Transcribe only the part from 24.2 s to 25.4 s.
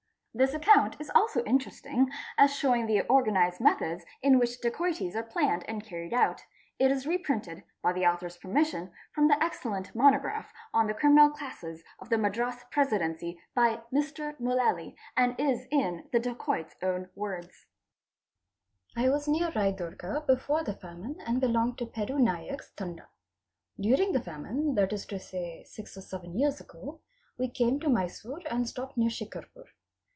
famine, that is to